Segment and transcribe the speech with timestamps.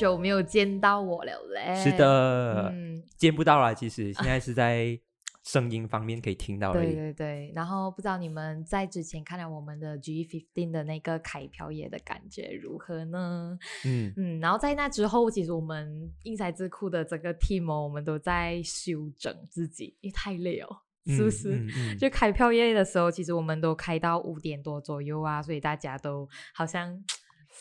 [0.00, 1.74] 久没有见到我了嘞。
[1.74, 3.74] 是的，嗯，见不到了。
[3.74, 4.98] 其实现在是在
[5.42, 6.94] 声音方面可以听到而对已。
[6.94, 7.52] 对对。
[7.54, 13.58] 然后不知道你们在之前看了我们的 G fifteen 的那个开瓢野的感觉如何呢？
[13.84, 20.68] 嗯，嗯，然后在那之后，其实我们英才智库的整个 team 哦，我们都在修整自己，因为太累哦，
[21.06, 21.56] 是不是？
[21.56, 27.02] 嗯嗯嗯就开票夜的时候，其实我们都开到五点多左右啊，所以大家都好像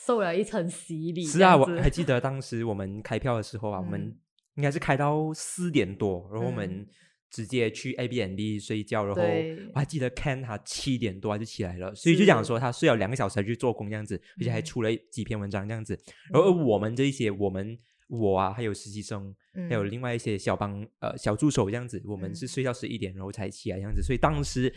[0.10, 1.24] 受了一层洗礼。
[1.24, 4.18] 是啊，我还记得当时我们开票的时候啊，我们嗯。
[4.56, 6.56] 应该是开到四点多，然后我嗯。
[6.56, 6.88] 们
[7.30, 14.66] 直接去 A B N D 睡觉，然后我还记得 Ken 他七点多他就起来了，所以就讲说他睡了两个小时才去做工这样子，而且还嗯。
[14.66, 15.98] 出了几篇文章这样子。
[16.34, 16.66] 然后嗯。
[16.66, 19.32] 我们这一些我们我啊，还有实习生，
[19.70, 19.92] 还有嗯。
[19.92, 22.36] 另外一些小帮呃小助手这样子，我们嗯。
[22.36, 24.74] 是睡到十一点然后才起来这样子，所以当时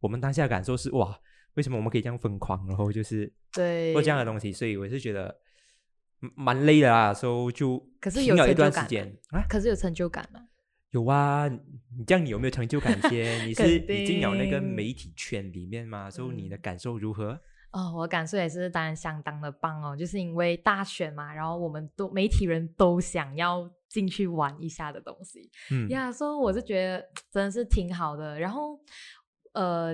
[0.00, 1.18] 我们当下的感受是哇，
[1.54, 3.92] 为什么我们可以这样疯狂，然后就是对。
[3.92, 5.36] 做这样的东西，所以我是觉得
[6.22, 9.16] 嗯蛮累的啦，所以就可是有一段时间。
[9.30, 10.40] 啊，可是有成就感吗？
[10.90, 13.46] 有啊，你这样你有没有成就感先？
[13.48, 17.40] 你是已经有那个媒体圈里面嘛，所以你的嗯感受如何？
[17.72, 28.38] 哦，我感受也是当然相当的棒哦，就是因为大选嘛，然后我们都媒体人都想要进去玩一下的东西，嗯，呀，所以我是觉得真的是挺好的。
[28.38, 28.78] 然后，
[29.54, 29.92] 呃，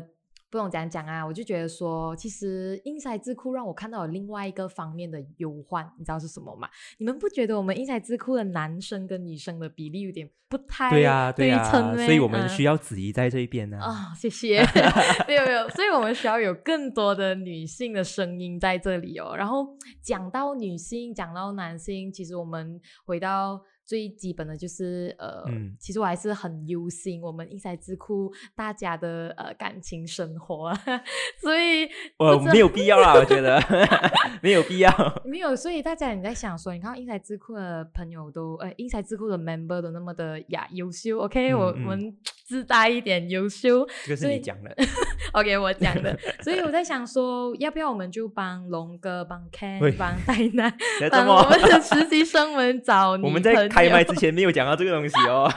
[0.51, 6.69] 不懂怎样讲啊，我就觉得说，其实英才智库让我看到有另外一个方面的忧患，你知道是什么吗？
[6.99, 14.61] 你们不觉得我们英才智库的男生跟女生的比例有点不太对呀、对呀、称咩所以我们嗯需要子怡在这一边呢、啊、谢谢。
[15.29, 19.37] 没有没有，所以我们需要有更多的女性的声音在这里哦。
[19.37, 19.65] 然后
[20.03, 30.81] 讲到女性，讲到男性，其实我们回到最基本的就是呃，嗯其实我还是很忧心我们英才智库大家的呃感情生活啊，
[31.43, 31.87] 所以
[32.19, 33.61] 呃，不知道没有必要啦，我觉得
[34.41, 34.91] 没有必要。
[35.25, 42.17] 没有，所以大家你在想说，你看英才智库的朋友都，呃，英才智库的 member 都那么的呀优秀，OK，、我我们
[42.51, 44.77] 自带一点优秀，这个是你讲的，
[45.35, 50.69] OK，我讲的，所以我在想说，要不要我们就帮龙哥、帮 Ken、帮戴娜、
[50.99, 55.49] 这帮我们的实习生们找女 我们在开麦之前没有讲到这个东西哦。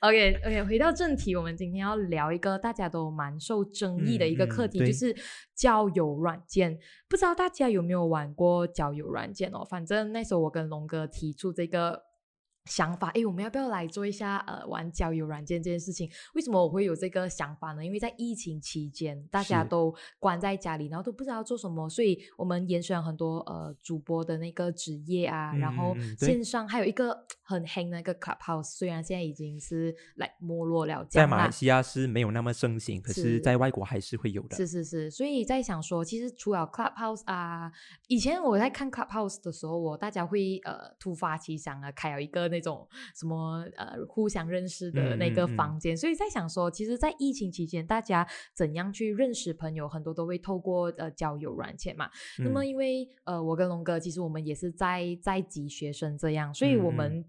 [0.00, 5.14] OK OK，回到正题，我们今天要聊一个大家都蛮受争议的一个课题，对就是
[5.54, 6.78] 交友软件。
[7.06, 9.62] 不知道大家有没有玩过交友软件哦？
[9.68, 12.04] 反正那时候我跟龙哥提出这个。
[12.66, 16.08] 想法，诶，我们要不要来做一下呃玩交友软件这件事情？
[16.34, 17.84] 为什么我会有这个想法呢？
[17.84, 34.56] 因为在疫情期间，大家都关在家里，然后都不知道做什么，所以我们延伸了很多呃主播的那个职业啊，然后线上还有一个很黑的那个 Clubhouse，虽然现在已经是来没落了在马来西亚是没有那么盛行，可是是在外国还是会有的。
[34.56, 37.72] 是是是，所以在想说，其实除了 Clubhouse 啊，
[38.06, 42.86] 以前我在看 Clubhouse 的时候，我大家会呃突发奇想啊，开了一个那种
[43.16, 45.56] 什么呃互相认识的那个嗯嗯嗯。
[45.56, 48.24] 房间，所以在想说，其实，在疫情期间，大家
[48.54, 52.08] 怎样去认识朋友，很多都会透过呃交友软件嘛。
[52.38, 52.68] 那么嗯。
[52.68, 57.24] 因为呃，我跟龙哥其实我们也是在在籍学生这样，所以我们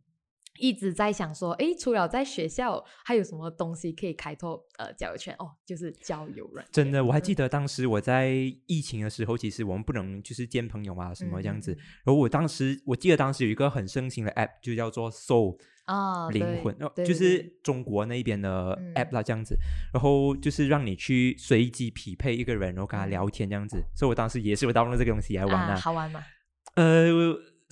[0.64, 5.36] 一直在想说，诶，除了在学校，还有什么东西可以开拓呃交友圈？
[5.38, 6.72] 哦，就是交友软件。
[6.72, 8.30] 真的，我还记嗯得当时我在
[8.66, 11.74] 疫情的时候，其实我们不能就是见朋友啊什么这样子。
[11.74, 16.74] 嗯然后我当时我记得当时有一个很盛行的 app，就叫做 Soul 啊，灵魂，
[17.06, 19.58] 就是中国那边的嗯 app 啦这样子。
[19.94, 23.84] 然后就是让你去随机匹配一个人，然后跟他嗯聊天这样子。
[23.94, 26.24] 所以我当时也是有 download 这个东西来玩啊，好玩吗？
[26.76, 27.06] 呃，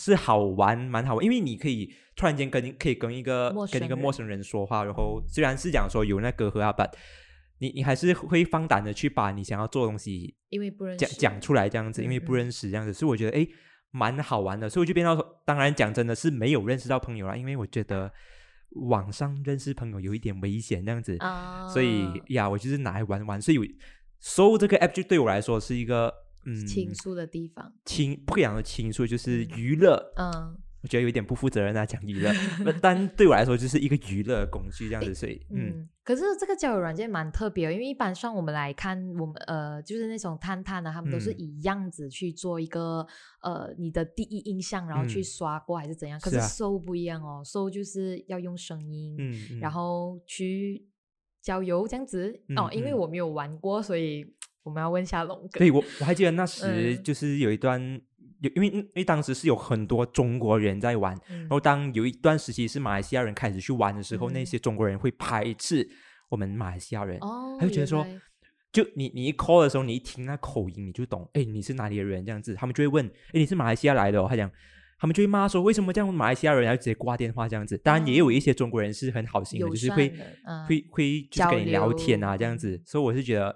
[0.04, 6.90] 是好玩，蛮好玩，因为你可以突然间跟可以跟一个跟一个陌生人说话，然后虽然是讲说有那隔阂啊，but
[7.60, 11.06] 你你还是会放胆的去把你想要做的东西因为不认识。
[11.06, 13.48] 讲讲出来这样子，因为不认识这样子，所以我觉得哎
[13.92, 18.12] 蛮好玩的，所以我就变到说，当然讲真的是没有认识到朋友啦，因为我觉得
[18.72, 23.66] 网上认识朋友有一点危险这样子，啊，所以呀，我就是拿来玩玩，所以我
[24.20, 26.12] 搜这个 app 就对我来说是一个
[26.46, 30.14] 嗯倾诉的地方，倾不讲的倾诉，就是嗯娱乐。
[30.18, 32.34] 嗯我觉得有一点不负责任啊，讲娱乐，
[32.66, 35.90] 那但对我来说就是一个娱乐工具这样子，所以嗯嗯。
[36.04, 43.06] 可是这个交友软件蛮特别，因为一般上我们来看，我们呃就是那种探探啊，他们都是嗯以样子去做一个
[43.44, 46.20] 呃你的第一印象，然后去嗯刷过还是怎样。
[46.20, 49.16] 可是是啊搜不一样哦，搜就是要用声音，
[49.60, 50.84] 然后去
[51.44, 52.68] 交友这样子、哦。
[52.72, 54.26] 因为我没有玩过，所以
[54.64, 55.60] 我们要问一下龙哥。
[55.60, 57.82] 对我我还记得那 时嗯就是有一段
[58.42, 65.88] 有因为因为当时是有很多中国人在玩，嗯然后当有一段时期是马来西亚人开始去玩的时候，那嗯些中国人会排斥
[66.30, 68.06] 我们马来西亚人，哦，他就觉得说
[68.72, 74.28] 就你你一 call 的时候，你一听那口音，你就懂，哎，你是哪里的人这样子，他们就会问，哎，你是马来西亚来的、哦？
[74.30, 74.50] 他讲
[74.98, 77.78] 他们就会骂说为什么这样马来西亚人要直接挂电话这样子。
[77.80, 80.14] 当然也有一些中国人是很好心的，友就是会
[80.46, 82.82] 嗯会会就是跟你聊天啊这样子。
[82.86, 83.56] 所以我是觉得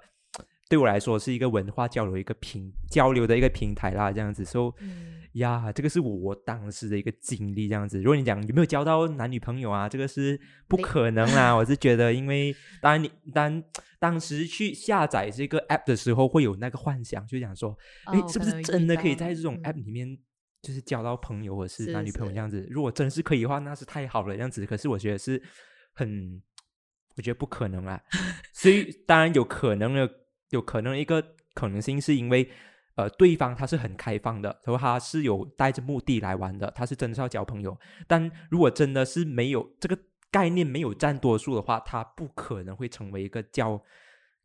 [0.68, 4.44] 对我来说是一个文化交流一个平交流的一个平台啦，这样子。
[4.44, 8.02] 所以嗯呀，这个是我当时的一个经历，这样子。
[8.02, 11.54] 如果你讲有没有交到男女朋友啊，这个是不可能啦。
[11.54, 13.64] 我是觉得，因为 当然你当
[14.00, 20.18] 当时去下载这个 app 的时候，会有那个幻想，就想说，哎，哦是不是真的可以在这种嗯 app 里面
[20.62, 22.66] 就是交到朋友，或是是男女朋友这样子？
[22.72, 24.66] 如果真是可以的话，那是太好了，这样子。
[24.66, 25.40] 可是我觉得是
[25.94, 26.42] 很，
[27.18, 28.02] 我觉得不可能啦。
[28.54, 30.10] 所以当然有可能的，
[30.50, 32.50] 有可能一个可能性是因为。
[32.98, 37.78] 呃，对方他是很开放的，然后他是有带着目的来玩的，他是真的是要交朋友。
[38.08, 40.00] 但如果真的是没有这个
[40.32, 43.78] 概念，没有占多数的话，他不可能会成为一个交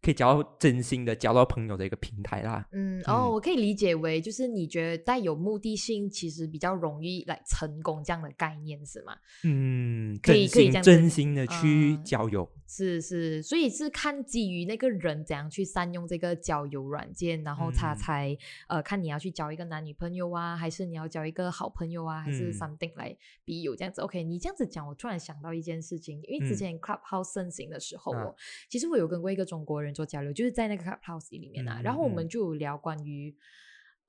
[0.02, 2.66] 可以交到真心的交到朋友的一个平台啦。
[2.72, 9.14] 嗯，哦，嗯我可以理解为就是你觉得带有目的性，其实比较容易来成功这样的概念是吗？
[9.44, 12.50] 嗯，可以可以这样真心的去嗯交友。
[12.72, 17.96] 是是，所以是看基于那个人怎样去善用这个交友软件，然后他嗯。
[17.96, 18.38] 才、
[18.68, 22.52] 呃看你要去交一个男女朋友啊，还是你要交一个好朋友啊，还是嗯。
[22.52, 24.00] something 来比友这样子。
[24.02, 26.56] OK，你这样子讲，我突然想到一件事情，因为之嗯。
[26.56, 28.36] 前 Clubhouse 盛行的时候
[28.68, 33.36] 其实我有跟过一个中国人做交流，就是在那个 Clubhouse 里面啊，然后我们就有聊关于。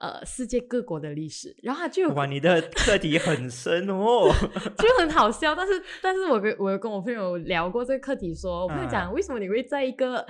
[0.02, 4.34] 呃，世界各国的历史，然后他就哇，你的课题很深哦。
[4.80, 10.26] 就很好笑，但是但是我跟我跟我朋友聊过这个课题说我朋友讲、啊为什么你会在一个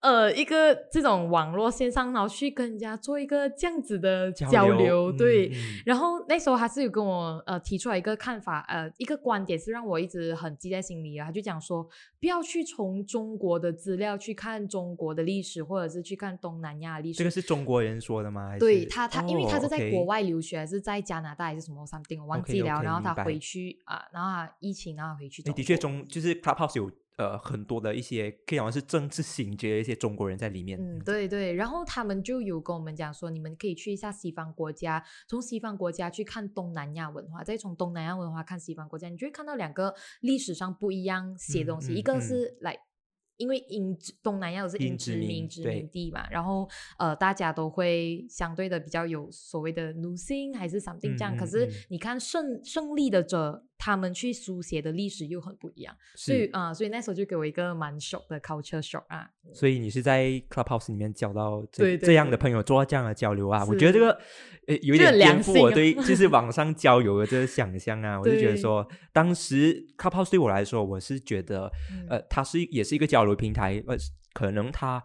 [0.00, 5.48] 呃一个这种网络线上，然后去跟人家做一个这样子的交流，嗯对。
[5.48, 5.54] 嗯
[5.84, 11.26] 然后那时候他是有跟我呃提出来一个看法，呃一个观点是让我一直很记在心里啊。
[11.26, 11.88] 他就讲说，
[12.20, 17.18] 不要去从中国的资料去看中国的历史，或者是去看东南亚历史。
[17.18, 18.48] 这个是中国人说的吗？
[18.48, 22.82] 还是对他，他因为他哦是在国外留学，还是在加拿大还是什么 something，我忘记了。
[22.82, 30.80] 然后他回去啊、然后他疫情，然后回去的确中就是 Clubhouse 有呃很多的一些可以讲是政治醒觉的一些中国人在里面。
[30.80, 42.76] 嗯，对对，然后他们就有跟我们讲说，你们可以去一下西方国家，从西方国家去看东南亚文化，再从东南亚文化看西方国家，你就会看到两个历史上不一样写的东西，嗯嗯一个嗯是来。
[43.36, 46.68] 因为英殖东南亚都是英英殖民殖民地嘛，然后
[46.98, 51.36] 呃，大家都会相对的比较有所谓的奴性还是 something 这样。
[51.36, 59.30] 可是嗯你看胜胜利的者，他们去书写的历史又很不一样，所以是，啊、所以那时候就给我一个蛮 shock 的 culture shock 啊。
[59.54, 63.64] 所以你是在 Clubhouse 里面交到这这样的朋友，做到这样的交流啊？
[63.66, 64.20] 我觉得这个。
[64.66, 68.20] 呃有一点颠覆我对 就是网上交友的这个想象啊。
[68.20, 72.06] 我就觉得说，当时 Clubhouse 对我来说，我是觉得嗯。
[72.10, 73.96] 呃，它是也是一个交流平台，呃，
[74.34, 75.02] 可能它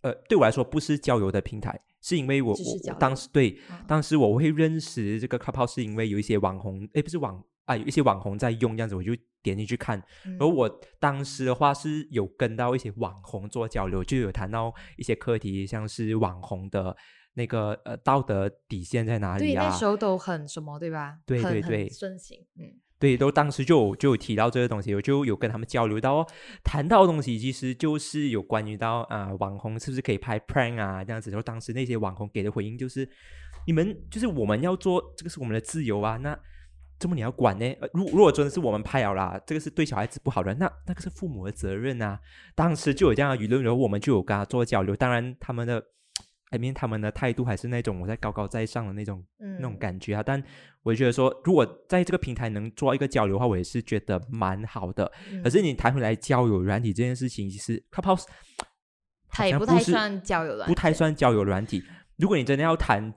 [0.00, 3.84] 呃对我来说不是交友的平台，是因为我我当时对嗯。
[3.86, 10.02] 当时我会认识这个 Clubhouse 是因为有一些网红，诶，不是网啊，有一些网红在用这样子，我就点进去看。
[10.24, 10.68] 嗯而我
[10.98, 16.96] 当时的话是有跟到一些网红做交流，就有谈到一些课题，像是网红的
[17.34, 19.64] 那个呃道德底线在哪，里啊？
[19.64, 21.18] 那时候都很什么，对吧？
[21.26, 26.26] 对对对很盛行，嗯，对，都当时就有就有提到这个东西，我就有跟他们交流到哦，
[26.64, 33.08] 谈到的东西其实就是有关于到啊、网红是不是可以拍 prank 啊这样子，然后当时那些网红给的回应就是，
[33.66, 36.38] 你们就是我们要做这个是我们的自由啊，那
[36.98, 37.66] 这么你要管呢？
[37.80, 42.18] 呃如如果真的是我们拍了啦，这个是对小孩子不好的，那那个是父母的责任啊。
[42.54, 45.82] 当时就有这样的舆论，然后我们就有跟他做交流，当然他们的。
[46.50, 50.22] I mean，他们的态度还是那种我在高高在上的那种那种嗯感觉啊。
[50.22, 50.40] 但
[50.84, 55.10] 我觉得说，如果在这个平台能做一个交流的话，我也是觉得蛮好的。
[55.42, 58.26] 可是嗯你谈回来交友软体这件事情，其实 Clubhouse
[59.28, 61.82] 它也不太算交友软不太算交友软体。
[62.16, 63.12] 如果你真的要谈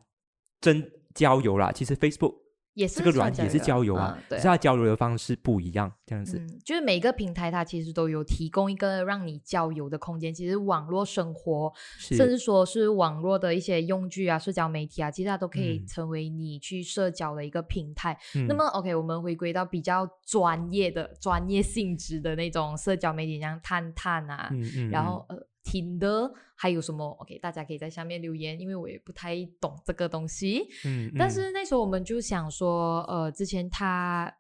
[0.60, 2.34] 真交友啦，其实 Facebook
[2.74, 6.38] 也是这个算软体也是交友啊只是它交流的方式不一样，这样子。
[6.38, 10.34] 嗯，就是每个平台它其实都有提供一个让你交友的空间。
[10.34, 18.18] 其实网络生活，甚至说是网络的一些用具啊、社交媒体啊，其实它都可以嗯成为你去社交的一个平台。
[18.36, 25.36] 嗯那么，OK，我们回归到比较专业的、专业性质的那种社交媒体，像探探啊，嗯嗯，然后呃，
[25.70, 30.68] 听的还有什么？OK，大家可以在下面留言，因为我也不太懂这个东西。
[30.86, 34.34] 嗯，嗯但是那时候我们就想说，呃，之前他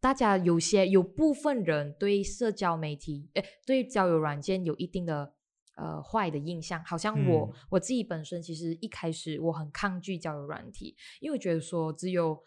[0.00, 5.34] 大家有些有部分人对社交媒体，诶，对交友软件有一定的
[5.76, 12.40] 呃坏的印象，好像我、嗯我自己本身其实一开始我很抗拒交友软体，因为我觉得说只有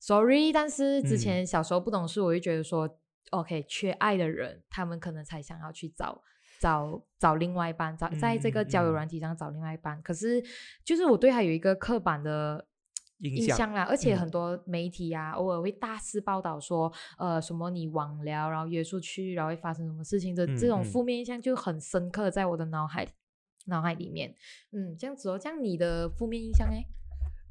[0.00, 2.98] sorry，但是之嗯前小时候不懂事，我就觉得说、
[3.30, 6.20] OK，缺爱的人他们可能才想要去找。
[6.64, 10.00] 找找另外一半，找在这个交友软体上找另外一半。
[10.00, 10.42] 可是，
[10.82, 12.66] 就是我对他有一个刻板的
[13.18, 14.18] 印象啦，而且嗯。
[14.18, 23.06] 很多媒体啊，偶尔会大肆报道说，呃，什么你网聊，然后约出去，然后会发生什么事情的，这种负面印象就很深刻在我的脑海
[23.66, 24.34] 脑海里面。
[24.72, 26.82] 嗯，这样子哦，这样你的负面印象哎，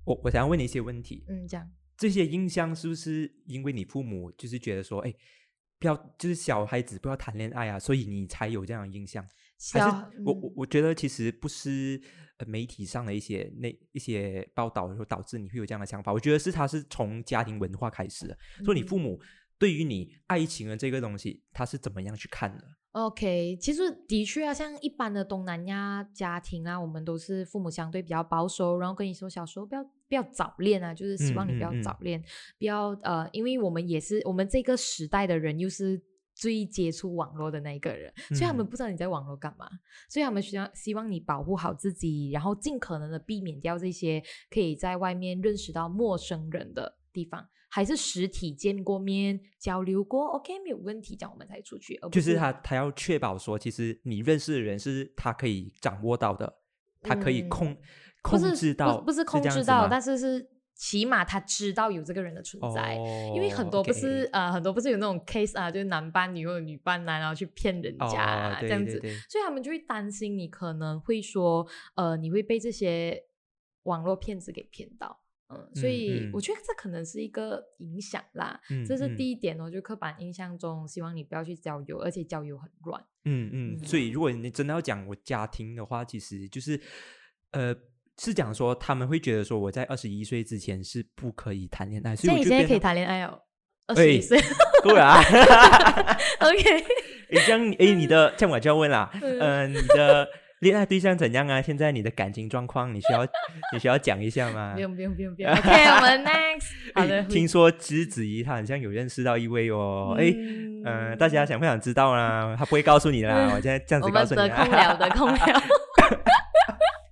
[0.06, 5.14] 我我想要问你一些问题，嗯，这样，这些印象是不是因为你父母就是觉得说，哎，
[5.84, 9.22] 不要就是小孩子不要谈恋爱啊，所以你才有这样的印象？
[9.74, 12.02] 还是小我嗯我我觉得其实不是
[12.38, 16.14] 呃媒体上的一些那一些报道，然后导致你会有这样的想法。
[16.14, 19.20] 我觉得是他是从家庭文化开始的，说你嗯父母
[19.58, 22.64] 对于你爱情的这个东西，他是怎么样去看的
[22.94, 32.24] ？OK，其实的确啊，像一般的东南亚家庭啊，我们都是父母相对比较保守，然后跟你说小时候不要不要早恋啊，就是希望你不要嗯嗯嗯早恋，
[32.60, 36.00] 不要呃，因为我们也是我们这个时代的人，又是
[36.36, 39.68] 最接触网络的那一个人，所以他们嗯不知道你在网络干嘛，
[40.08, 47.50] 所以他们需要希望你保护好自己，然后尽可能的避免掉这些可以在外面认识到陌生人的地方。
[47.70, 56.60] 还是实体见过面、交流过，OK 没有问题，这样我们才出去，而不就是他他要确保说，其实你认识的人是他可以掌握到的，
[57.02, 57.82] 他可以嗯控、不
[58.24, 62.96] 控是制到，不不是控制到，但是是起码他知道有这个人的存在。
[62.96, 73.24] 哦，因为很多不是呃，很多不是有那种 case 啊，就是男扮女或者女扮男，然后去骗人家、这样子，对对所以他们就会担心你可能会说，呃，你会被这些
[73.84, 75.22] 网络骗子给骗到。
[75.50, 83.00] 嗯，所嗯以嗯我觉得这可能是一个影响啦，嗯这是嗯第一点哦，就刻板印象中，希望你不要去交友，而且交友很乱。
[83.26, 86.82] 嗯嗯，嗯所以如果你真的要讲我家庭的话，其实就是
[87.52, 87.76] 呃。
[88.20, 93.40] 是讲说他们会觉得说我在二十一岁之前是不可以谈恋爱，所以我你现在可以谈恋爱哦，
[93.88, 94.40] 二哎十一岁
[94.84, 95.22] 够了啊
[96.40, 96.80] ！，OK，
[97.30, 100.28] 诶，这样哎，你的这样我就要问啦，嗯呃，你的
[100.60, 101.62] 恋爱对象怎样啊？
[101.62, 103.26] 现在你的感情状况，你需要
[103.74, 104.82] 你需要讲一下吗不？
[104.82, 106.68] 用不用不用不用，OK，我们 next。
[106.96, 112.56] 好的，诶听说之子怡她好像有认识到一位哦，哎，嗯呃，大家想不想知道呢？
[112.58, 114.78] 他不会告诉你的啦，我现在这样子告诉你们得空啦。
[114.78, 115.64] 聊得空聊，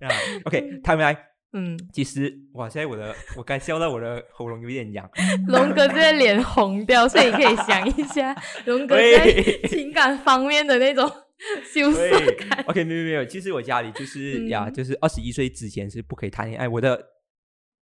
[0.07, 0.15] 啊
[0.45, 1.17] ，OK，他们来。
[1.53, 5.09] 嗯，其实哇，现在我的 我刚笑到我的喉咙有点痒。
[5.49, 8.33] 龙哥现在脸红掉，所以你可以想一下，
[8.65, 9.33] 龙哥在
[9.67, 11.05] 情感方面的那种
[11.73, 12.63] 羞涩感。
[12.67, 16.69] ，OK，没有没有，其实我家里就是、呀，嗯就是二十一岁之前是不可以谈恋爱。
[16.69, 17.03] 我的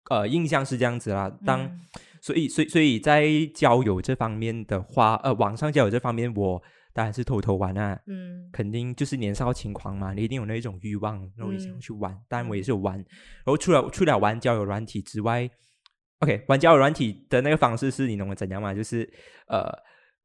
[0.09, 1.29] 呃印象是这样子啦。
[1.45, 1.79] 当、嗯
[2.21, 3.25] 所以所以所以在
[3.55, 6.61] 交友这方面的话，呃，网上交友这方面，我
[6.93, 7.99] 当然是偷偷玩啊。
[8.07, 12.17] 嗯肯定就是年少轻狂嘛，你一定有那一种欲望，然后你想去玩。
[12.27, 15.49] 当然我也是有玩，然后除了除了玩交友软体之外
[16.19, 18.73] ，OK，玩交友软体的那个方式是你懂我怎样嘛？
[18.73, 19.09] 就是
[19.47, 19.69] 呃，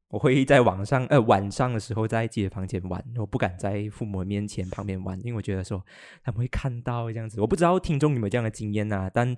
[0.08, 5.84] 我会在网上呃晚上的时候在自己的房间玩，我不敢在父母面前旁边玩，因为我觉得说
[6.22, 7.40] 他们会看到这样子。
[7.40, 9.36] 我不知道听众有没有这样的经验呐、但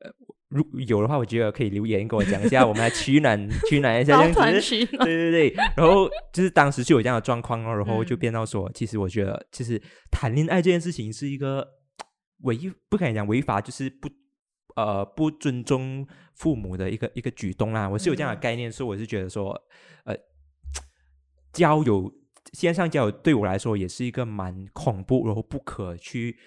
[0.00, 0.10] 呃
[0.48, 3.36] 如有的话，我觉得可以留言跟我讲一下，我们来取暖
[3.68, 4.48] 取暖一下对
[4.98, 11.66] 对对，然后就是当时就有这样的状况哦，然后就嗯变到说，其实我觉得，其实谈恋爱这件事情是一个
[12.42, 12.56] 违
[12.88, 14.08] 不敢讲违法，就是不
[14.76, 17.88] 呃不尊重父母的一个一个举动啦。
[17.88, 19.50] 我是有这样的嗯概念，所以我是觉得说，
[20.04, 20.14] 呃，
[21.52, 22.12] 交友
[22.52, 26.38] 线上交友对我来说也是一个蛮恐怖，然后不可去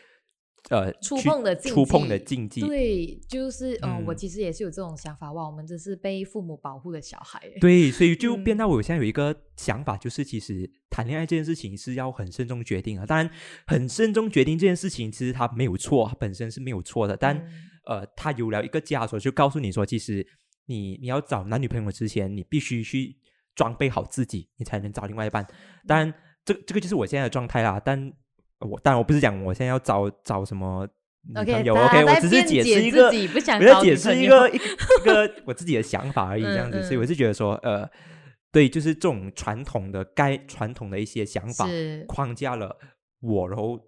[0.69, 2.61] 呃触碰的禁触碰的禁忌。
[2.61, 7.41] 对，就是嗯，我嗯其实也是有这种想法，哇，我们真是被父母保护的小孩。
[7.61, 13.05] 对，所以就变嗯到我现在有一个想法，就是其实谈恋爱这件事情是要很慎重决定啊。
[13.05, 13.29] 当然，
[13.65, 17.15] 很慎重决定这件事情，其实它没有错，它本身是没有错的。
[17.17, 17.51] 但、嗯
[17.85, 20.25] 呃，它有了一个枷锁，就告诉你说，其实
[20.67, 23.17] 你你要找男女朋友之前，你必须去
[23.55, 25.45] 装备好自己，你才能找另外一半。
[25.87, 26.13] 当然，
[26.45, 27.81] 这这个就是我现在的状态啦。
[27.83, 28.13] 但
[28.59, 30.87] 我当然我不是讲我现在要找找什么
[31.27, 34.57] 女朋友，OK，我只是解释一个不想我在解释一个一
[35.03, 37.89] 个我自己的想法而已， 这样子，嗯所以我是觉得说，呃，
[38.51, 41.67] 对，就是这种传统的该传统的一些想法
[42.07, 42.77] 框架了
[43.21, 43.79] 我，然后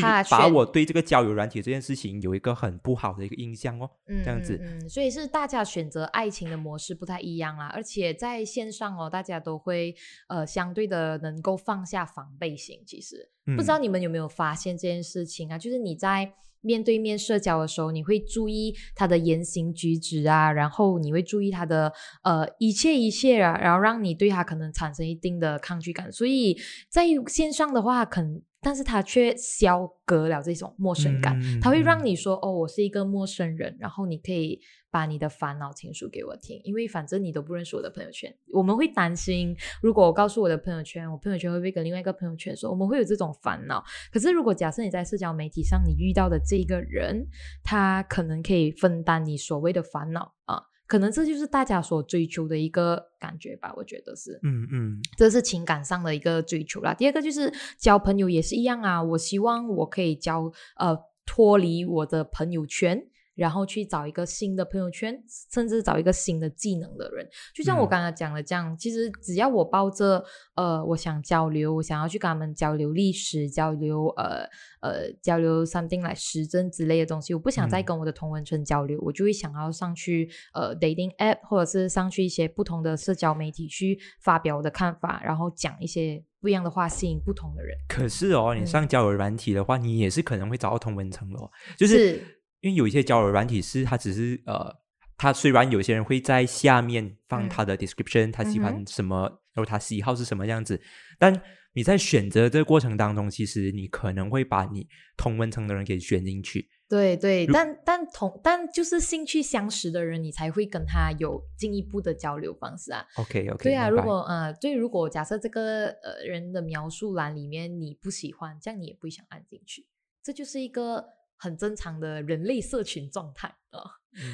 [0.00, 3.90] 对他把我对这个交友软体这件事情有一个很不好的一个印象哦。
[4.08, 9.94] 嗯这样子嗯嗯，所以是大家选择爱情的模式不太一样啦，而且在线上哦，大家都会
[10.28, 12.82] 呃相对的能够放下防备心。
[12.86, 15.58] 其实、不知道嗯你们有没有发现这件事情啊？
[15.58, 21.92] 就是你在面对面社交的时候，你会注意他的言行举止啊，然后你会注意他的
[22.24, 26.10] 呃一切一切啊，然后让你对他可能产生一定的抗拒感。
[26.10, 26.56] 所以
[26.88, 43.84] 在线上的话，肯但是它却消隔了这种陌生感，它会让嗯你说哦，我是一个陌生人，然后你可以把你的烦恼倾诉给我听，因为反正你都不认识我的朋友圈，我们会担心，如果我告诉我的朋友圈，我朋友圈会不会跟另外一个朋友圈说，我们会有这种烦恼。
[44.12, 47.24] 可是如果假设你在社交媒体上你遇到的这个人，
[47.62, 50.60] 他可能可以分担你所谓的烦恼啊。
[50.86, 54.38] 可能这就是大家所追求的一个感觉吧，我觉得是。
[54.42, 56.94] 嗯嗯这是情感上的一个追求啦。
[56.94, 63.06] 第二个就是交朋友也是一样啊，我希望我可以交呃脱离我的朋友圈。
[63.36, 65.16] 然后去找一个新的朋友圈，
[65.52, 67.28] 甚至找一个新的技能的人。
[67.54, 67.88] 就像我嗯。
[67.88, 70.24] 刚刚讲的这样，其实只要我抱着
[70.56, 74.44] 呃，我想交流，我想要去跟他们交流历史，交流呃
[74.80, 77.84] 呃交流 something 来时政之类的东西，我不想再嗯。
[77.84, 87.76] 跟我的同文村交流，我就会想要上去呃 dating app 或者是上去一些不同的社交媒体去发表我的看法，然后讲一些不一样的话，吸引不同的人。
[87.88, 88.66] 可是哦，你嗯。
[88.66, 92.22] 上交友软体的话，你也是可能会找到同文层的哦，就是
[92.66, 94.74] 因为有一些交友软体是它只是呃，
[95.16, 99.22] 它虽然有些人会在下面放嗯他的 description，、他喜嗯欢什么，
[99.54, 100.80] 然后他喜好是什么样子，
[101.16, 101.40] 但
[101.74, 106.68] 你在选择这个过程当中，其实你可能会把你同文层的人给选进去。
[106.88, 113.04] 对对，但但同但就是兴趣相识的人，你才会跟他有进一步的交流方式啊。
[113.16, 119.86] OK OK，对啊，如果呃，对，如果假设这个呃人的描述栏里面你不喜欢，这样你也不会想按进去，
[120.22, 121.04] 这就是一个
[121.36, 123.80] 很正常的人类社群状态啊。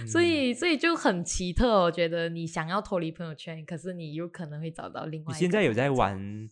[0.07, 6.49] 所嗯以所以就很奇特哦，我觉得你想要脱离朋友圈，可是你有可能会找到另外你一个现在有在玩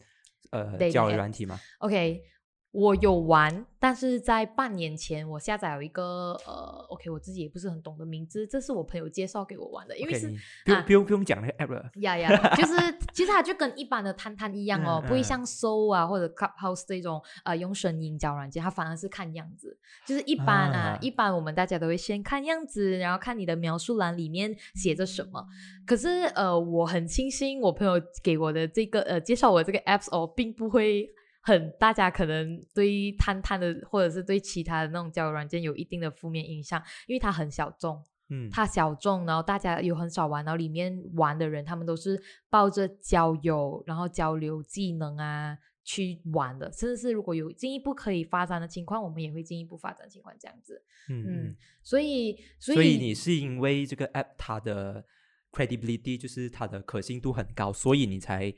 [0.51, 2.23] 呃友软体吗？OK，
[2.73, 11.91] 我有玩，但是在半年前我下载有一个呃，OK，我自己也不是很懂的名字，这是我朋友介绍给我玩的，因为是你不用、啊不用不用讲那个 app 了。
[11.97, 12.75] 呀呀，就是
[13.13, 19.77] 其实它就跟一般的探探一样哦，不会像 Soul 啊或者 Clubhouse 这种呃用声音交软件，它反而是看样子。
[20.07, 25.45] 就是一般啊，啊一般我们大家都会先看样子，然后看你的描述栏里面写着什么。
[25.85, 31.11] 可是呃，我很庆幸我朋友给我的这个呃介绍我这个 apps 哦，并不会。
[31.43, 50.83] 很，大家可能对探探的或者是对其他的那种交友软件有一定的负面印象，因为它很小众，嗯，它小众，然后大家有很少玩，然后里面玩的人他们都是抱着交友，然后交流技能啊去玩的，甚至是如果有进一步可以发展的情况，我们也会进一步发展情况这样子。
[51.09, 55.05] 嗯所以所以你是因为这个 app 它的
[55.51, 58.55] credibility 就是它的可信度很高，所以你才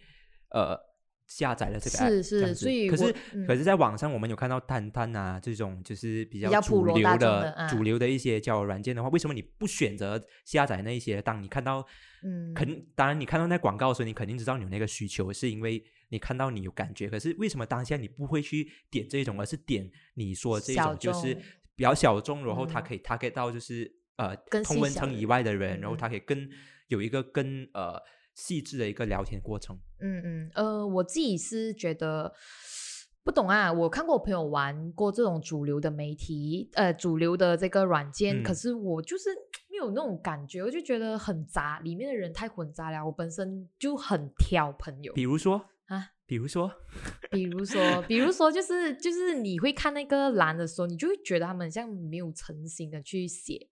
[0.51, 0.77] 呃
[1.35, 11.23] 下载了这个 app 是是所以可是、嗯可是在网上我们有看到探探啊这种就是比较主流的啊主流的一些交友软件的话，为什么你不选择下载那一些？
[11.23, 11.85] 当你看到
[12.23, 17.09] 嗯肯当然你看到那广告的时候，你肯定知道你有那个需求，是因为你看到你有感觉。
[17.09, 21.35] 可是为什么当下你不会去点这种，而是点你说这种就是
[21.75, 26.47] 比较小众，然后它嗯可以 target 到就是呃跟同文层以外的人，然后嗯它可以更
[26.89, 27.99] 有一个更呃
[28.35, 29.79] 细致的一个聊天过程。
[30.03, 32.33] 嗯嗯，呃，我自己是觉得
[33.25, 33.73] 不懂啊。
[33.73, 39.31] 我看过我朋友玩过这种主流的媒体，呃，主流的这个软件，可嗯是我就是
[39.71, 43.05] 没有那种感觉，我就觉得很杂，里面的人太混杂了。
[43.07, 46.71] 我本身就很挑朋友比如说啊，比如说
[47.31, 53.69] 比如说，比如说，就是就是你会看那个栏的时候，你就会觉得他们像没有诚心的去写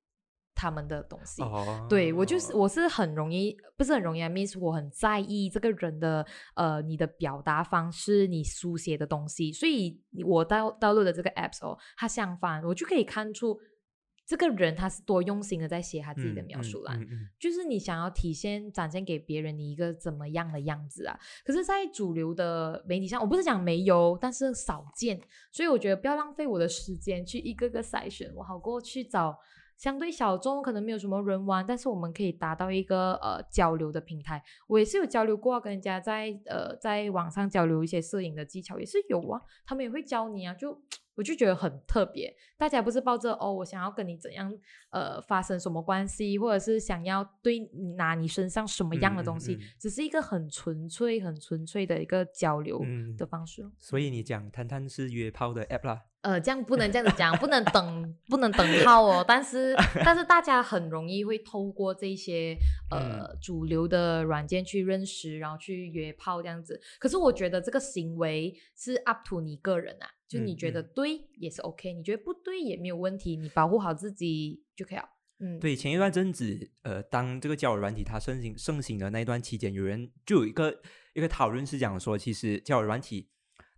[0.60, 1.40] 他们的东西。
[1.42, 13.58] 哦，对我就是我是很容易，不是很容易啊，miss 我很在意这个人的呃你的表达方式，你书写的东西，所以我到到录的这个 apps 哦，它相反，我就可以看出
[14.26, 16.96] 这个人他是多用心的在写他自己的嗯描述栏。
[17.00, 21.18] 嗯嗯嗯就是你想要体现、展现给别人你一个怎么样的样子啊？
[21.44, 25.20] 可是，在主流的媒体上，我不是讲没有，但是少见，
[25.50, 29.36] 所以我觉得不要浪费我的时间去一个个筛选，我好过去找
[29.80, 34.42] 相对小众，可能没有什么人玩，但是我们可以达到一个呃交流的平台。
[34.66, 40.78] 我也是有交流过，跟人家在呃在网上交流一些摄影的技巧，也是有啊，他们也会教你啊，就。
[41.14, 44.52] 我就觉得很特别，大家不是抱着哦，我想要跟你怎样
[44.90, 53.72] 呃发生什么关系，或者是想要对你拿你身上什么样的东西，嗯嗯嗯只是一个很纯粹、很纯粹的一个交流嗯的方式哦。
[53.78, 56.02] 所以你讲探探是约炮的 app 啦。
[56.22, 59.24] 呃，这样不能这样子讲，不能等，不能等号哦。
[59.26, 62.54] 但是，但是大家很容易会透过这些
[62.90, 66.78] 嗯呃、主流的软件去认识，然后去约炮这样子。
[66.98, 75.04] 可是我觉得这个行为是 up to 你个人啊，就你嗯觉得嗯对也是 OK，、你觉得不对也没有问题，你保护好自己就可以了。
[75.40, 80.80] 嗯，对，前一段阵子，呃，当这个交友软体它盛行盛行的那一段期间，有人就有一个
[81.14, 83.28] 一个讨论是讲说，其实交友软体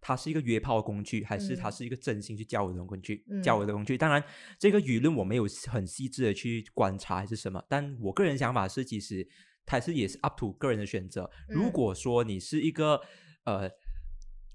[0.01, 3.25] 它是一个约炮工具，还是它嗯是一个真心去交友的工具？
[3.31, 3.97] 嗯交友的工具。
[3.97, 4.23] 当然，
[4.59, 9.27] 这个舆论我没有很细致的去观察还是什么，但我个人想法是，其实
[9.65, 11.31] 它是也是 up to 个人的选择。
[11.49, 13.01] 如嗯果说你是一个
[13.45, 13.71] 呃，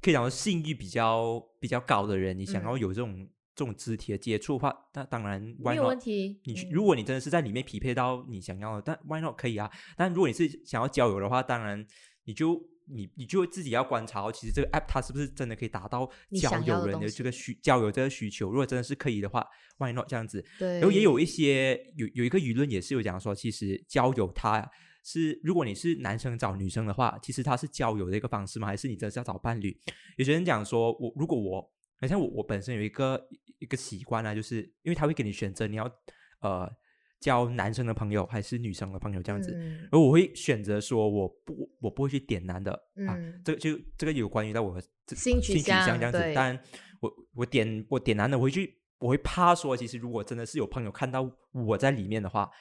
[0.08, 5.88] 可以讲说性欲比较比较高的人，你想嗯要有这种、这种肢体的接触的话，那当然 why 没有？
[5.89, 6.39] 问题。
[6.46, 9.70] 你如果你真的是在里面匹配到你想要的，但 why not 可以啊？
[9.98, 11.86] 但如果你是想要交友的话，当然
[12.24, 18.50] 你就你你就自己要观察哦，其实这个 app 它是不是真的可以达到交友人的这个需交友这个需求？
[18.50, 19.46] 如果真的是可以的话
[19.78, 20.41] ，why not 这样子？
[20.58, 24.65] 对，然后也有一些有有一个舆论也是有讲说，其实交友它
[25.10, 28.67] 是如果你是男生找女生的话，其实它是交友的一个方式吗？
[28.67, 29.80] 还是你真的是要找伴侣？
[30.17, 31.62] 有些人讲说，我如果我
[32.02, 33.26] 好像我我本身有一个
[33.60, 35.89] 一个习惯啊，就是因为他会给你选择你要
[36.41, 36.70] 呃
[37.22, 44.78] 交男生的朋友还是女生的朋友这样子，嗯而我会选择说我不我不会去点男的、啊嗯，这个就这个有关于到我
[45.15, 46.60] 性取向向这样子对，但
[47.00, 52.52] 我我点我点男的，我会去我会怕说，其实如果真的是有朋友看到我在里面的话，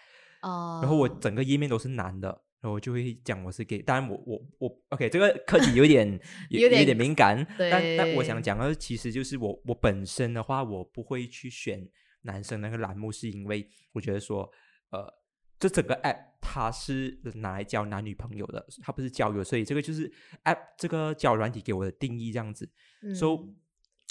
[0.42, 2.42] 哦，然后我整个页面都是男的。
[2.62, 6.09] 然后我就会讲我是 gay，当然我我我 OK，这个课题有点
[6.49, 11.87] 有有点点敏感，但但我想讲的其实就是我我本身的话，我不会去选
[12.22, 14.51] 男生那个栏目，是因为我觉得说，
[14.90, 15.07] 呃，
[15.61, 20.11] 这整个 app 它是拿来交男女朋友的，它不是交友，所以这个就是
[20.44, 22.68] app 这个交友软体给我的定义这样子。
[23.14, 23.55] So 嗯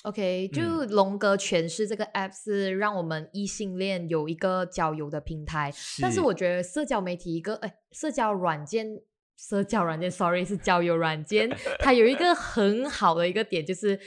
[0.05, 9.01] OK，就嗯龙哥诠释这个 app 是让我们异性恋有一个交友的平台，但是我觉得社交媒体一个哎，社交软件。
[9.37, 11.49] 社交软件，sorry，是交友软件。
[11.79, 13.99] 它有一个很好的一个点，就是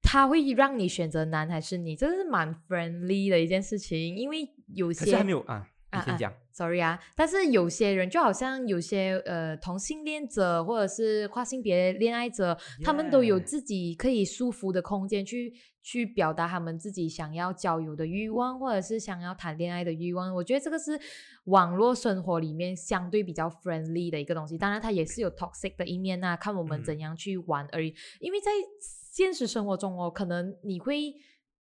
[0.00, 4.16] 它会让你选择男还是女，这是蛮 friendly 的一件事情。
[4.16, 6.32] 因为有些还没有啊，你啊啊先讲。
[6.52, 20.34] sorry 啊，但是有些人就好像有些呃同性恋者或者是跨性别恋爱者他们都有自己可以舒服的空间去去表达他们自己想要交友的欲望，或者是想要谈恋爱的欲望。
[20.34, 21.00] 我觉得这个是
[21.44, 24.58] 网络生活里面相对比较 friendly 的一个东西。
[24.58, 27.94] 当然，它也是有 toxic 的一面呐、看我们嗯怎样去玩而已。
[28.18, 28.50] 因为在
[29.12, 31.14] 现实生活中哦，可能你会。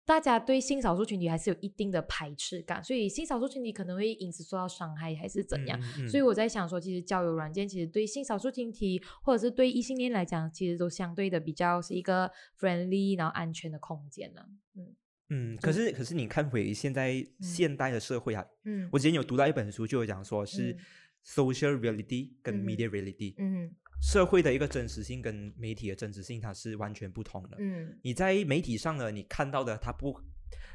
[0.07, 5.77] 大家对性少数群体还是有一定的排斥感，所以性少数群体可能会因此受到伤害，还是怎样？
[5.99, 6.05] 嗯？
[6.05, 6.09] 嗯。
[6.09, 14.41] 所以我在想说，其实交友软件其实对性少数群体或者是对异性恋来讲，其实都相对的比较是一个 friendly 然后安全的空间呢。
[14.75, 14.95] 嗯。
[15.29, 18.87] 嗯，可是可是你看回现在现代的社会啊，嗯。
[18.93, 20.77] 我之前有读到一本书，就有讲说是嗯。
[21.25, 23.69] social reality 跟 media reality，、嗯
[24.01, 27.57] 社会的一个真实性跟媒体的真实性它是完全不同的。
[27.59, 30.15] 嗯你在媒体上呢，你看到的它不，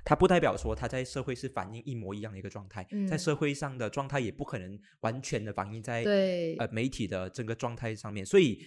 [0.05, 8.65] 它不代表说它在社会是反映一模一样的一个状态，在嗯社会上的状态也不可能完全的反映在对呃媒体的整个状态上面，所以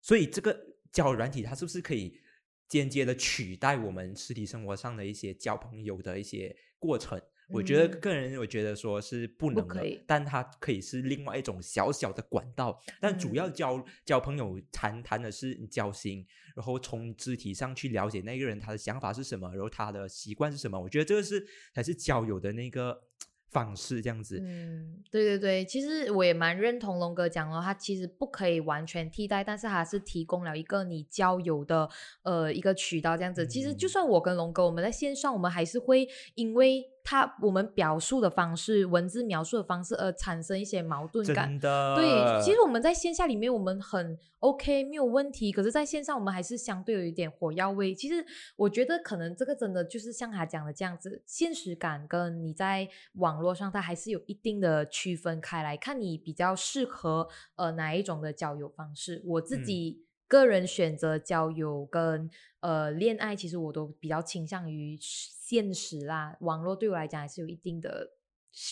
[0.00, 0.56] 所以这个
[0.92, 2.20] 交友软体它是不是可以
[2.68, 7.20] 间接的取代我们实体生活上的一些交朋友的一些过程？
[7.52, 12.80] 我觉得嗯个人我觉得说是不不能的，但它可以是另外一种小小的管道。
[13.00, 20.80] 但主要嗯交、交朋友谈谈的是交心，然后从肢体上去了解那个人他的想法是什么，然后他的习惯是什么。
[20.80, 23.02] 我觉得这个是才是交友的那个
[23.50, 24.38] 方式，这样子。
[24.40, 31.88] 嗯，对对对，其实我也蛮认同龙哥讲的，他其实不可以完全替代，但是还是提供了一个你交友的
[32.22, 33.44] 呃一个渠道，这样子。
[33.44, 41.58] 其实就嗯算我跟龙哥我们在线上，我们还是会因为他我们表述的方式、文字描述的方式而产生一些矛盾感。
[41.58, 47.94] 的，对，其实我们在线下里面我们很 OK 没有问题，可是在线上我们还是相对有一点火药味。
[47.94, 48.24] 其实
[48.56, 59.22] 我觉得可能这个真的就是像他讲的这样子，现实感跟你在网络上它还是有一定的区分开来，看你比较适合呃哪一种的交友方式。
[59.24, 68.12] 我自嗯己个人选择交友跟呃恋爱，其实我都比较倾向于现实啦，网络对我来讲还是有一定的。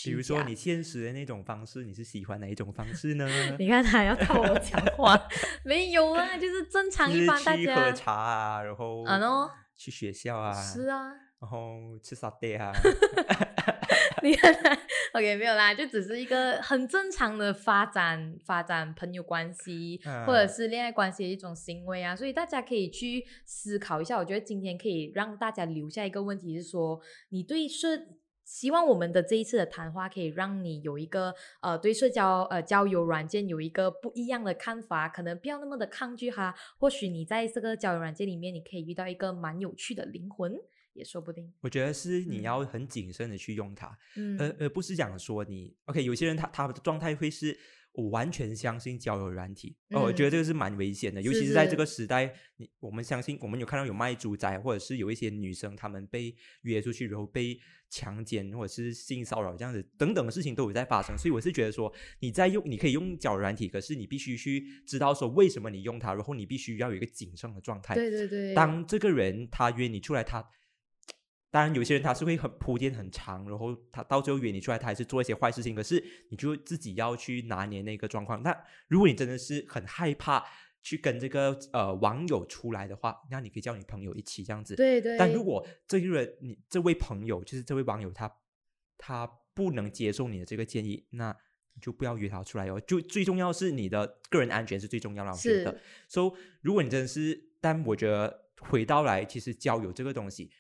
[0.05, 3.27] 比如说你现实的那种方式，你是喜欢哪一种方式呢？
[3.59, 5.21] 你看他要套我讲 话，
[5.65, 12.73] 没有啊，就是正常一般大家喝茶啊，然后啊喏去学校啊，是啊，然后吃沙爹啊，
[14.23, 14.73] 你看他
[15.13, 24.19] OK 没有啦，就只是一个很正常的发展发展朋友关系、或者嗯是恋爱关系的一种行为啊，所以大家可以去思考一下。
[24.19, 27.01] 我觉得今天可以让大家留下一个问题是说，
[27.31, 27.89] 你对社
[28.45, 36.55] 希望我们的这一次的谈话可以让你有一个呃对社交呃交友软件有一个不一样的看法，可能不要那么的抗拒哈。
[36.79, 40.59] 或许你在这个交友软件里面，你可以遇到一个蛮有趣的灵魂，
[40.99, 41.51] 也说不定。
[41.61, 42.49] 我觉得是你嗯。
[42.49, 47.55] 要很谨慎的去用它，嗯，而而不是讲说你 OK，有些人他他的状态会是
[47.93, 57.59] 我完全相信交友软体，哦，我嗯觉得这个是蛮危险的，尤其是在这个时代，你我们相信，我们有看到有卖猪仔，或者是有一些女生她们被约出去，然后被
[57.91, 67.95] 强奸或者是性骚扰这样子等等的事情都有在发生，所以我是觉得说，你在用，你可以用交友软体，可是你必须去知道说为什么你用它，然后你必须要有一个谨慎的状态。
[67.95, 70.49] 对对对，当这个人他约你出来，他
[71.51, 75.75] 当然有些人他是会很铺垫很长，然后他到最后约你出来，他还是做一些坏事情。
[75.75, 78.43] 可是你就自己要去拿捏那个状况。
[78.43, 78.55] 那
[78.89, 80.45] 如果你真的是很害怕
[80.83, 84.75] 去跟这个呃网友出来的话，那你可以叫你朋友一起这样子。
[84.77, 88.31] 对对，但如果这个人你这位朋友就是这位网友他
[88.97, 91.35] 他不能接受你的这个建议，那
[91.75, 92.81] 你就不要约他出来哦。
[92.81, 95.81] 就最重要是你的个人安全是最重要的，我觉得。
[96.07, 100.51] 所、以如果你真的是，但我觉得回到来，其实交友这个东西，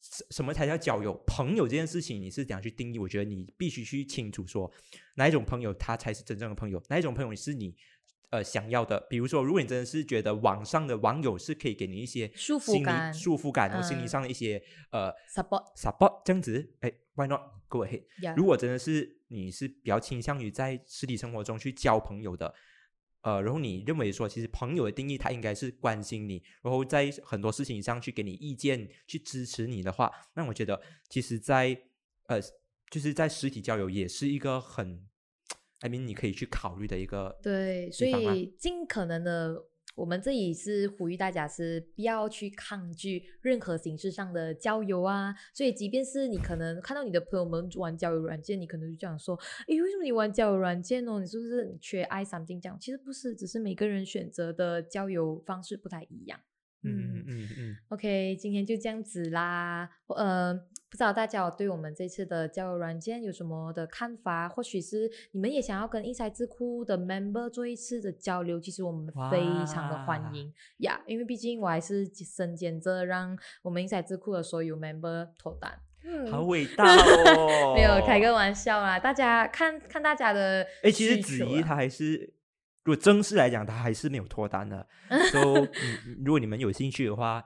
[0.00, 1.14] 什什么才叫交友？
[1.26, 2.98] 朋友这件事情你是怎样去定义？
[2.98, 4.70] 我觉得你必须去清楚说
[5.14, 7.74] 哪一种朋友他才是真正的朋友，哪一种朋友是你。
[8.32, 18.04] 呃，想要的，比如说，如果你真的是觉得网上的网友是可以给你一些束缚心理感束缚感，然后心理嗯上的一些呃 support support 这样子，哎，why not go ahead？
[18.22, 22.54] 呀如果真的是你是比较倾向于在实体生活中去交朋友的，
[23.22, 31.76] 呃，然后你认为说，其实朋友的定义他应该是关心你，然后在很多事情上去给你意见、去支持你的话，那我觉得其实在，
[32.28, 32.40] 呃，
[32.90, 35.06] 就是在实体交友也是一个很，
[35.80, 39.66] I mean 你可以去考虑的一个对，所以尽可能的，
[40.00, 45.34] 我们这里是呼吁大家是不要去抗拒任何形式上的交友啊。
[45.52, 51.20] 所以，即便是你可能看到你的朋友们玩交友软件，你可能就这样说：“诶，为什么你玩交友软件哦？
[51.20, 56.40] 你是不是缺爱 something？” 这样其实不是，只是每个人选择的交友方式不太一样。
[56.82, 59.86] 嗯嗯嗯嗯，OK，今天就这样子啦。
[60.16, 60.58] 呃，
[60.90, 64.48] 不知道大家有对我们这次的交友软件有什么的看法？
[64.48, 75.78] 或许是你们也想要跟 Inside 智库的 member 做一次的交流，其实我们非常的欢迎呀因为毕竟我还是身兼着让我们 Inside 智库的所有 member 脱单。
[76.02, 76.84] 嗯好伟大
[77.36, 77.74] 哦！
[77.76, 82.32] 没有开个玩笑啦，大家看看大家的哎，其实子怡她还是，
[82.84, 84.88] 如果正式来讲，她还是没有脱单的。
[85.30, 87.44] so，嗯，如果你们有兴趣的话，啊，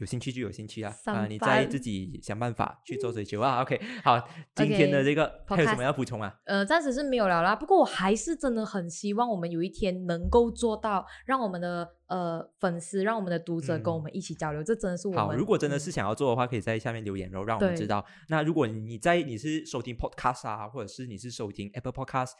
[0.00, 3.60] 有兴趣就有兴趣啊，啊，上你再自己想办法去做追求啊。
[3.60, 4.18] OK，好，
[4.54, 6.34] 今天的这个还有什么要补充啊？
[6.46, 7.54] 呃，暂时是没有了啦。
[7.54, 14.64] 不过我还是真的很希望我们有一天能够做到，让我们的呃粉丝，让我们的读者跟我嗯们一起交流。
[14.64, 18.02] 这真的是我们好，如果真的嗯是想要做的话，可以在下面留言，然后让我们知道。
[18.28, 22.32] 那如果你在你是收听 Podcast 啊，或者是你是收听 Apple Podcast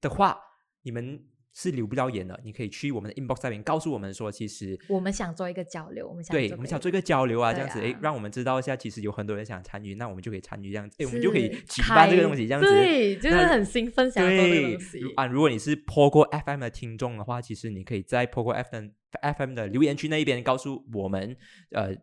[0.00, 0.36] 的话，
[0.82, 1.22] 你们
[1.54, 12.68] 是留不了言的，你可以去我们的 inbox 那边告诉我们说，其实我们想做一个交流，我们想对，我们想做一个交流啊，这样子，诶，啊让我们知道一下，其实有很多人想参与，那我们就可以参与这样子，诶，我们就可以举办这个东西，这样子。
[12.68, 15.12] 对，就是很兴奋想要做这个对东西如。
[15.14, 18.88] 啊，如果你是 Pogo FM 的听众的话，其实你可以在 Pogo FM
[19.36, 21.36] FM 的留言区那一边告诉我们，
[21.70, 21.94] 呃，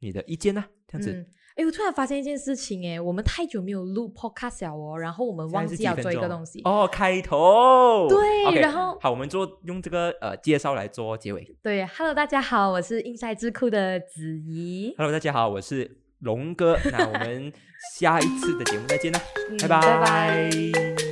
[0.00, 1.12] 你的意见呢、这样子。
[1.12, 6.60] 嗯，哎，我突然发现一件事情，哎，我们太久没有录 podcast 了哦，然后我们忘记要做一个东西。
[6.64, 8.06] 哦，开头。
[8.08, 11.56] 对然后好，我们做用这个呃介绍来做结尾。
[11.62, 17.52] 对，Hello，大家好，我是 Inside 智库的子怡，Hello，大家好，我是龙哥，那我们
[17.96, 21.09] 下一次的节目再见啦， 嗯拜拜拜